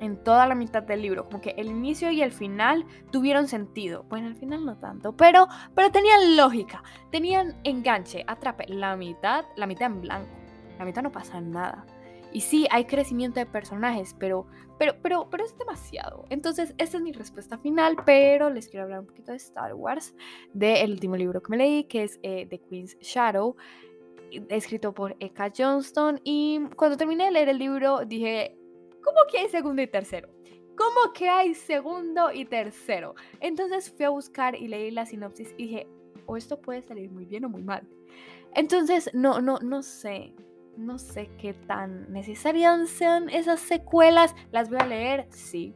en 0.00 0.22
toda 0.22 0.46
la 0.46 0.54
mitad 0.54 0.82
del 0.82 1.02
libro, 1.02 1.24
como 1.24 1.40
que 1.40 1.54
el 1.56 1.68
inicio 1.68 2.10
y 2.10 2.22
el 2.22 2.32
final 2.32 2.84
tuvieron 3.10 3.48
sentido. 3.48 4.04
Bueno, 4.04 4.28
el 4.28 4.36
final 4.36 4.64
no 4.64 4.76
tanto, 4.78 5.16
pero, 5.16 5.48
pero 5.74 5.90
tenían 5.90 6.36
lógica, 6.36 6.82
tenían 7.10 7.56
enganche, 7.64 8.24
atrape. 8.26 8.66
La 8.68 8.96
mitad, 8.96 9.44
la 9.56 9.66
mitad 9.66 9.86
en 9.86 10.00
blanco, 10.00 10.30
la 10.78 10.84
mitad 10.84 11.02
no 11.02 11.12
pasa 11.12 11.40
nada. 11.40 11.86
Y 12.32 12.40
sí, 12.40 12.66
hay 12.70 12.84
crecimiento 12.84 13.40
de 13.40 13.46
personajes, 13.46 14.14
pero, 14.18 14.46
pero, 14.78 14.96
pero, 15.00 15.30
pero 15.30 15.44
es 15.44 15.56
demasiado. 15.56 16.26
Entonces, 16.28 16.74
esta 16.76 16.98
es 16.98 17.02
mi 17.02 17.12
respuesta 17.12 17.56
final, 17.56 17.96
pero 18.04 18.50
les 18.50 18.68
quiero 18.68 18.84
hablar 18.84 19.00
un 19.00 19.06
poquito 19.06 19.30
de 19.30 19.38
Star 19.38 19.74
Wars, 19.74 20.14
del 20.52 20.90
último 20.90 21.16
libro 21.16 21.42
que 21.42 21.50
me 21.50 21.56
leí, 21.56 21.84
que 21.84 22.02
es 22.02 22.18
eh, 22.22 22.46
The 22.50 22.58
Queen's 22.58 22.98
Shadow, 23.00 23.56
escrito 24.50 24.92
por 24.92 25.16
Eka 25.20 25.50
Johnston. 25.56 26.20
Y 26.24 26.60
cuando 26.76 26.98
terminé 26.98 27.24
de 27.24 27.30
leer 27.30 27.48
el 27.48 27.58
libro, 27.58 28.04
dije, 28.04 28.58
¿cómo 29.06 29.20
que 29.30 29.38
hay 29.38 29.48
segundo 29.48 29.80
y 29.80 29.86
tercero? 29.86 30.28
¿Cómo 30.76 31.14
que 31.14 31.30
hay 31.30 31.54
segundo 31.54 32.32
y 32.32 32.44
tercero? 32.44 33.14
Entonces 33.40 33.90
fui 33.90 34.04
a 34.04 34.10
buscar 34.10 34.54
y 34.54 34.68
leí 34.68 34.90
la 34.90 35.06
sinopsis 35.06 35.54
y 35.56 35.68
dije, 35.68 35.88
o 36.26 36.36
esto 36.36 36.60
puede 36.60 36.82
salir 36.82 37.10
muy 37.10 37.24
bien 37.24 37.46
o 37.46 37.48
muy 37.48 37.62
mal. 37.62 37.88
Entonces, 38.54 39.10
no, 39.14 39.40
no, 39.40 39.58
no 39.60 39.82
sé 39.82 40.34
no 40.76 40.98
sé 40.98 41.30
qué 41.38 41.54
tan 41.54 42.12
necesarias 42.12 42.88
sean 42.90 43.28
esas 43.30 43.60
secuelas. 43.60 44.34
¿Las 44.52 44.68
voy 44.68 44.78
a 44.80 44.86
leer? 44.86 45.26
Sí, 45.30 45.74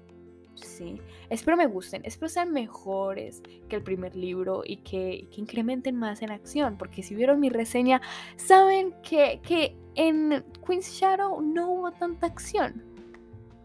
sí. 0.55 1.01
Espero 1.31 1.57
me 1.57 1.67
gusten, 1.67 2.03
espero 2.05 2.29
sean 2.29 2.53
mejores 2.53 3.43
que 3.69 3.77
el 3.77 3.83
primer 3.83 4.17
libro 4.17 4.63
y 4.65 4.79
que, 4.79 5.29
incrementen 5.37 5.97
más 5.97 6.23
en 6.23 6.31
acción. 6.31 6.77
Porque 6.77 7.03
si 7.03 7.15
vieron 7.15 7.41
mi 7.41 7.49
reseña, 7.49 8.01
saben 8.37 8.95
que, 9.03 9.41
que 9.43 9.77
en 9.95 10.45
Queen's 10.67 10.91
Shadow 10.93 11.41
no 11.41 11.71
hubo 11.71 11.93
tanta 11.93 12.27
acción. 12.27 12.85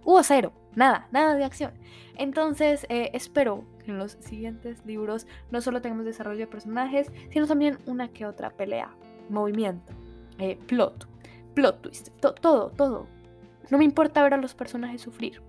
Hubo 0.06 0.22
cero, 0.24 0.54
nada, 0.76 1.08
nada 1.12 1.36
de 1.36 1.44
acción. 1.44 1.74
Entonces, 2.16 2.86
eh, 2.90 3.10
espero 3.14 3.66
que 3.84 3.92
en 3.92 3.98
los 3.98 4.14
siguientes 4.22 4.86
libros 4.86 5.28
no 5.52 5.62
solo 5.62 5.82
tengamos 5.82 6.06
desarrollo 6.06 6.40
de 6.40 6.48
personajes, 6.48 7.12
sino 7.32 7.48
también 7.48 7.80
una 7.88 8.10
que 8.10 8.26
otra 8.26 8.52
pelea, 8.52 8.96
movimiento, 9.30 9.94
eh, 10.38 10.58
plot, 10.68 11.08
plot 11.56 11.82
twist, 11.82 12.10
todo, 12.20 12.70
todo. 12.70 13.08
No 13.70 13.78
me 13.80 13.84
importa 13.84 14.22
ver 14.22 14.36
a 14.36 14.38
los 14.38 14.54
personajes 14.54 15.02
sufrir, 15.02 15.42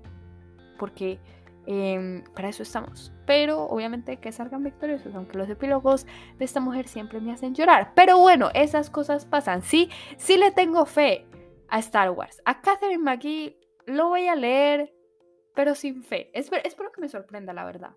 porque 0.78 1.20
em, 1.66 2.24
para 2.34 2.48
eso 2.48 2.62
estamos. 2.62 3.12
Pero 3.26 3.64
obviamente 3.64 4.16
que 4.16 4.32
salgan 4.32 4.62
victoriosos, 4.64 5.14
aunque 5.14 5.36
los 5.36 5.50
epílogos 5.50 6.06
de 6.38 6.44
esta 6.46 6.60
mujer 6.60 6.88
siempre 6.88 7.20
me 7.20 7.32
hacen 7.32 7.54
llorar. 7.54 7.92
Pero 7.94 8.18
bueno, 8.18 8.48
esas 8.54 8.88
cosas 8.88 9.26
pasan. 9.26 9.60
Sí, 9.60 9.90
sí 10.16 10.38
le 10.38 10.50
tengo 10.50 10.86
fe 10.86 11.26
a 11.68 11.78
Star 11.80 12.10
Wars. 12.10 12.40
A 12.46 12.62
Catherine 12.62 13.02
McGee 13.02 13.58
lo 13.86 14.08
voy 14.08 14.28
a 14.28 14.34
leer, 14.34 14.92
pero 15.54 15.74
sin 15.74 16.02
fe. 16.02 16.30
espero 16.32 16.92
que 16.92 17.00
me 17.00 17.08
sorprenda, 17.08 17.52
la 17.52 17.64
verdad. 17.64 17.96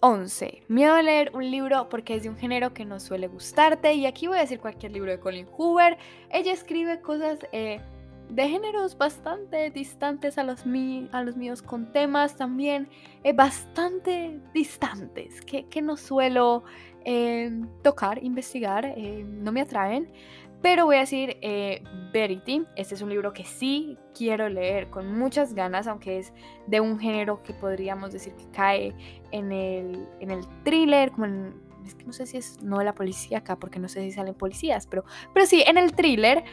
11. 0.00 0.62
Miedo 0.68 0.94
a 0.94 1.02
leer 1.02 1.32
un 1.34 1.50
libro 1.50 1.88
porque 1.88 2.14
es 2.14 2.22
de 2.22 2.28
un 2.28 2.36
género 2.36 2.72
que 2.72 2.84
no 2.84 3.00
suele 3.00 3.26
gustarte. 3.26 3.94
Y 3.94 4.06
aquí 4.06 4.28
voy 4.28 4.38
a 4.38 4.42
decir 4.42 4.60
cualquier 4.60 4.92
libro 4.92 5.10
de 5.10 5.18
Colin 5.18 5.46
Hoover. 5.46 5.98
Ella 6.30 6.52
escribe 6.52 7.00
cosas 7.00 7.40
eh, 7.50 7.80
de 8.28 8.48
géneros 8.48 8.96
bastante 8.96 9.70
distantes 9.70 10.38
a 10.38 10.44
los, 10.44 10.64
a 11.12 11.22
los 11.22 11.36
míos, 11.36 11.62
con 11.62 11.92
temas 11.92 12.36
también 12.36 12.88
eh, 13.24 13.32
bastante 13.32 14.40
distantes 14.54 15.40
que, 15.40 15.82
no 15.82 15.96
suelo 15.96 16.62
eh, 17.04 17.50
tocar, 17.82 18.22
investigar, 18.22 18.94
no 18.96 19.50
me 19.50 19.62
atraen. 19.62 20.12
Pero 20.62 20.86
voy 20.86 20.96
a 20.96 21.00
decir 21.00 21.36
eh, 21.40 21.82
Verity. 22.12 22.64
Este 22.76 22.94
es 22.94 23.02
un 23.02 23.10
libro 23.10 23.32
que 23.32 23.44
sí 23.44 23.96
quiero 24.14 24.48
leer 24.48 24.90
con 24.90 25.18
muchas 25.18 25.54
ganas, 25.54 25.86
aunque 25.86 26.18
es 26.18 26.32
de 26.66 26.80
un 26.80 26.98
género 26.98 27.42
que 27.42 27.52
podríamos 27.52 28.12
decir 28.12 28.34
que 28.34 28.48
cae 28.50 28.94
en 29.30 29.52
el, 29.52 30.06
en 30.20 30.30
el 30.30 30.44
thriller, 30.64 31.12
como 31.12 31.26
es 31.86 31.94
que 31.94 32.04
no 32.04 32.12
sé 32.12 32.26
si 32.26 32.36
es 32.36 32.60
no 32.62 32.82
la 32.82 32.94
policía 32.94 33.38
acá, 33.38 33.56
porque 33.56 33.78
no 33.78 33.88
sé 33.88 34.02
si 34.02 34.12
salen 34.12 34.34
policías, 34.34 34.86
pero, 34.86 35.04
pero 35.32 35.46
sí, 35.46 35.62
en 35.66 35.78
el 35.78 35.92
thriller. 35.92 36.44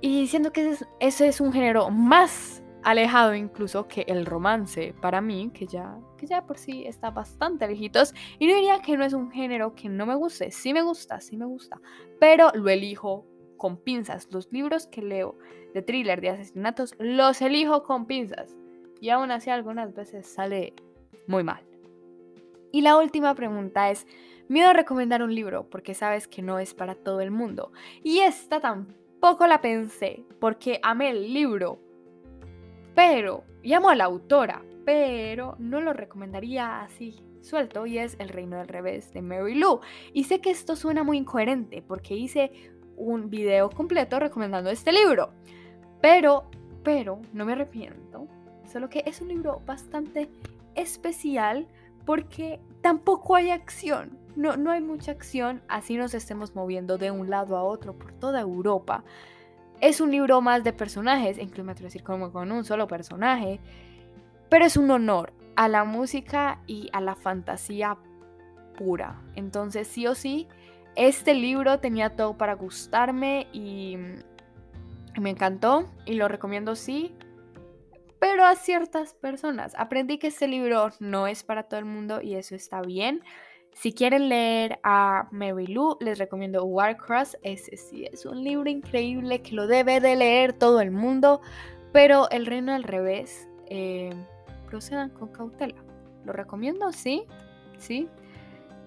Y 0.00 0.28
siento 0.28 0.52
que 0.52 0.60
ese 0.60 0.70
es, 0.70 0.88
ese 1.00 1.28
es 1.28 1.40
un 1.40 1.52
género 1.52 1.90
más 1.90 2.62
alejado 2.90 3.34
incluso 3.34 3.86
que 3.86 4.02
el 4.08 4.24
romance 4.24 4.94
para 5.02 5.20
mí, 5.20 5.50
que 5.52 5.66
ya, 5.66 5.98
que 6.16 6.26
ya 6.26 6.46
por 6.46 6.56
sí 6.56 6.84
está 6.86 7.10
bastante 7.10 7.68
lejitos. 7.68 8.14
Y 8.38 8.46
no 8.46 8.54
diría 8.54 8.80
que 8.80 8.96
no 8.96 9.04
es 9.04 9.12
un 9.12 9.30
género 9.30 9.74
que 9.74 9.90
no 9.90 10.06
me 10.06 10.14
guste, 10.14 10.50
sí 10.50 10.72
me 10.72 10.80
gusta, 10.80 11.20
sí 11.20 11.36
me 11.36 11.44
gusta, 11.44 11.80
pero 12.18 12.50
lo 12.54 12.70
elijo 12.70 13.26
con 13.58 13.76
pinzas. 13.76 14.28
Los 14.32 14.50
libros 14.52 14.86
que 14.86 15.02
leo 15.02 15.36
de 15.74 15.82
thriller, 15.82 16.22
de 16.22 16.30
asesinatos, 16.30 16.94
los 16.98 17.42
elijo 17.42 17.82
con 17.82 18.06
pinzas. 18.06 18.56
Y 19.02 19.10
aún 19.10 19.30
así 19.30 19.50
algunas 19.50 19.94
veces 19.94 20.26
sale 20.26 20.72
muy 21.26 21.44
mal. 21.44 21.62
Y 22.72 22.80
la 22.80 22.96
última 22.96 23.34
pregunta 23.34 23.90
es, 23.90 24.06
miedo 24.48 24.70
a 24.70 24.72
recomendar 24.72 25.22
un 25.22 25.34
libro 25.34 25.68
porque 25.68 25.92
sabes 25.92 26.26
que 26.26 26.40
no 26.40 26.58
es 26.58 26.72
para 26.72 26.94
todo 26.94 27.20
el 27.20 27.30
mundo. 27.30 27.70
Y 28.02 28.20
esta 28.20 28.60
tampoco 28.60 29.46
la 29.46 29.60
pensé 29.60 30.24
porque 30.40 30.80
amé 30.82 31.10
el 31.10 31.34
libro, 31.34 31.80
pero, 32.98 33.44
llamo 33.62 33.90
a 33.90 33.94
la 33.94 34.06
autora, 34.06 34.64
pero 34.84 35.54
no 35.60 35.80
lo 35.80 35.92
recomendaría 35.92 36.80
así 36.80 37.22
suelto 37.42 37.86
y 37.86 37.96
es 37.96 38.16
El 38.18 38.28
Reino 38.28 38.56
del 38.56 38.66
Revés 38.66 39.12
de 39.12 39.22
Mary 39.22 39.54
Lou. 39.54 39.78
Y 40.12 40.24
sé 40.24 40.40
que 40.40 40.50
esto 40.50 40.74
suena 40.74 41.04
muy 41.04 41.18
incoherente 41.18 41.80
porque 41.80 42.16
hice 42.16 42.50
un 42.96 43.30
video 43.30 43.70
completo 43.70 44.18
recomendando 44.18 44.68
este 44.68 44.90
libro. 44.90 45.30
Pero, 46.00 46.50
pero, 46.82 47.20
no 47.32 47.44
me 47.44 47.52
arrepiento. 47.52 48.26
Solo 48.66 48.88
que 48.88 49.04
es 49.06 49.20
un 49.20 49.28
libro 49.28 49.62
bastante 49.64 50.28
especial 50.74 51.68
porque 52.04 52.58
tampoco 52.80 53.36
hay 53.36 53.50
acción. 53.50 54.18
No, 54.34 54.56
no 54.56 54.72
hay 54.72 54.80
mucha 54.80 55.12
acción, 55.12 55.62
así 55.68 55.96
nos 55.96 56.14
estemos 56.14 56.56
moviendo 56.56 56.98
de 56.98 57.12
un 57.12 57.30
lado 57.30 57.56
a 57.56 57.62
otro 57.62 57.96
por 57.96 58.10
toda 58.14 58.40
Europa. 58.40 59.04
Es 59.80 60.00
un 60.00 60.10
libro 60.10 60.40
más 60.40 60.64
de 60.64 60.72
personajes, 60.72 61.38
incluso 61.38 61.64
me 61.64 61.74
decir 61.74 62.02
como 62.02 62.32
con 62.32 62.50
un 62.50 62.64
solo 62.64 62.88
personaje, 62.88 63.60
pero 64.48 64.64
es 64.64 64.76
un 64.76 64.90
honor 64.90 65.32
a 65.56 65.68
la 65.68 65.84
música 65.84 66.60
y 66.66 66.88
a 66.92 67.00
la 67.00 67.14
fantasía 67.14 67.96
pura. 68.76 69.20
Entonces, 69.34 69.86
sí 69.88 70.06
o 70.06 70.14
sí, 70.14 70.48
este 70.96 71.34
libro 71.34 71.78
tenía 71.78 72.16
todo 72.16 72.36
para 72.36 72.54
gustarme 72.54 73.46
y 73.52 73.96
me 75.20 75.30
encantó 75.30 75.88
y 76.06 76.14
lo 76.14 76.28
recomiendo 76.28 76.74
sí, 76.74 77.14
pero 78.20 78.44
a 78.44 78.56
ciertas 78.56 79.14
personas. 79.14 79.74
Aprendí 79.76 80.18
que 80.18 80.28
este 80.28 80.48
libro 80.48 80.90
no 80.98 81.26
es 81.26 81.44
para 81.44 81.64
todo 81.64 81.78
el 81.78 81.86
mundo 81.86 82.20
y 82.20 82.34
eso 82.34 82.54
está 82.54 82.80
bien. 82.82 83.22
Si 83.80 83.92
quieren 83.92 84.28
leer 84.28 84.80
a 84.82 85.28
Mary 85.30 85.68
Lou, 85.68 85.98
les 86.00 86.18
recomiendo 86.18 86.64
Warcross. 86.64 87.38
Ese 87.42 87.76
sí 87.76 88.06
es 88.10 88.26
un 88.26 88.42
libro 88.42 88.68
increíble 88.68 89.40
que 89.40 89.54
lo 89.54 89.68
debe 89.68 90.00
de 90.00 90.16
leer 90.16 90.52
todo 90.52 90.80
el 90.80 90.90
mundo. 90.90 91.40
Pero 91.92 92.28
El 92.30 92.46
Reino 92.46 92.74
al 92.74 92.82
Revés, 92.82 93.48
eh, 93.66 94.10
procedan 94.66 95.10
con 95.10 95.28
cautela. 95.28 95.76
Lo 96.24 96.32
recomiendo, 96.32 96.90
sí, 96.90 97.22
sí. 97.78 98.08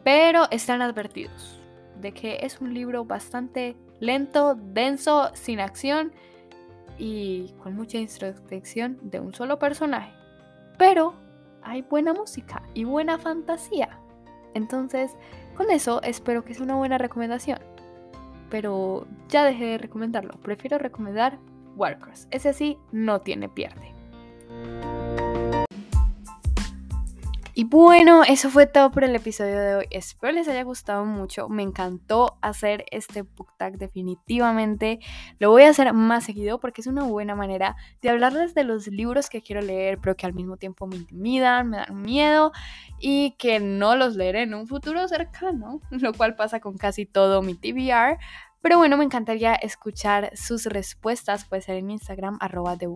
Pero 0.04 0.52
están 0.52 0.82
advertidos 0.82 1.62
de 2.02 2.12
que 2.12 2.40
es 2.42 2.60
un 2.60 2.74
libro 2.74 3.06
bastante 3.06 3.78
lento, 4.02 4.56
denso, 4.56 5.32
sin 5.36 5.62
acción 5.62 6.12
y 6.98 7.54
con 7.64 7.78
mucha 7.78 7.98
introspección 7.98 9.00
de 9.04 9.22
un 9.22 9.34
solo 9.34 9.58
personaje. 9.58 10.12
Pero 10.78 11.14
hay 11.62 11.82
buena 11.82 12.12
música 12.14 12.62
y 12.74 12.84
buena 12.84 13.18
fantasía. 13.18 14.01
Entonces, 14.54 15.16
con 15.56 15.70
eso 15.70 16.02
espero 16.04 16.44
que 16.44 16.54
sea 16.54 16.64
una 16.64 16.76
buena 16.76 16.98
recomendación. 16.98 17.60
Pero 18.50 19.08
ya 19.30 19.46
dejé 19.46 19.66
de 19.66 19.78
recomendarlo. 19.78 20.34
Prefiero 20.42 20.78
recomendar 20.78 21.40
Warcross. 21.76 22.28
Ese 22.32 22.54
sí 22.54 22.78
no 22.92 23.20
tiene 23.20 23.48
pierde. 23.48 23.94
Y 27.54 27.66
bueno, 27.66 28.24
eso 28.24 28.50
fue 28.50 28.66
todo 28.66 28.92
por 28.92 29.04
el 29.04 29.14
episodio 29.14 29.60
de 29.60 29.76
hoy. 29.76 29.86
Espero 29.90 30.32
les 30.32 30.48
haya 30.48 30.64
gustado 30.64 31.04
mucho. 31.04 31.50
Me 31.50 31.64
encantó 31.64 32.38
hacer 32.42 32.86
este 32.92 33.24
book 33.24 33.50
tag 33.58 33.78
definitivamente. 33.78 35.00
Lo 35.38 35.52
voy 35.52 35.64
a 35.64 35.70
hacer 35.70 35.92
más 35.92 36.24
seguido 36.24 36.62
porque 36.62 36.80
es 36.80 36.88
una 36.88 37.04
buena 37.04 37.36
manera 37.36 37.76
de 38.02 38.10
hablarles 38.10 38.54
de 38.54 38.64
los 38.64 38.88
libros 38.88 39.30
que 39.30 39.42
quiero 39.42 39.62
leer, 39.62 40.00
pero 40.00 40.16
que 40.16 40.26
al 40.26 40.34
mismo 40.34 40.56
tiempo 40.56 40.88
me 40.88 40.96
intimidan, 40.96 41.70
me 41.70 41.78
dan 41.78 42.02
miedo 42.02 42.54
y 43.00 43.32
que 43.38 43.60
no 43.60 43.98
los 43.98 44.16
leeré 44.16 44.44
en 44.44 44.54
un 44.54 44.66
futuro 44.66 45.06
cercano, 45.10 45.82
lo 45.92 46.14
cual 46.14 46.36
pasa 46.36 46.62
con 46.62 46.78
casi 46.78 47.06
todo 47.06 47.42
mi 47.42 47.56
TBR. 47.56 48.18
Pero 48.62 48.78
bueno, 48.78 48.96
me 48.96 49.04
encantaría 49.04 49.56
escuchar 49.56 50.32
sus 50.38 50.66
respuestas. 50.68 51.46
Puede 51.46 51.64
ser 51.64 51.76
en 51.76 51.92
Instagram, 51.92 52.38
arroba 52.40 52.78
The 52.78 52.88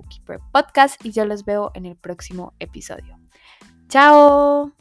Podcast. 0.53 1.03
Y 1.03 1.11
yo 1.11 1.25
los 1.25 1.43
veo 1.43 1.71
en 1.73 1.85
el 1.85 1.97
próximo 1.97 2.53
episodio. 2.59 3.24
¡Chao! 3.89 4.71